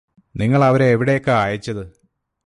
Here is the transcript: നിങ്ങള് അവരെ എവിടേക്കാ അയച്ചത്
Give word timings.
നിങ്ങള് 0.35 0.65
അവരെ 0.65 0.85
എവിടേക്കാ 0.85 1.43
അയച്ചത് 1.43 1.83